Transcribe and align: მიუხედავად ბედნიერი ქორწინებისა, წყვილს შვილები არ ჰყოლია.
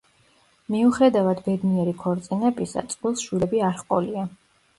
მიუხედავად 0.75 1.43
ბედნიერი 1.47 1.93
ქორწინებისა, 1.99 2.85
წყვილს 2.95 3.23
შვილები 3.27 3.63
არ 3.71 3.79
ჰყოლია. 3.85 4.27